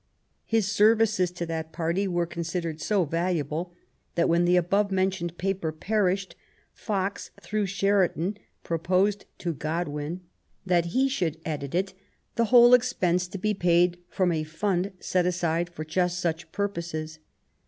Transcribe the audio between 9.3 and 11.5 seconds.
to Godwin that he should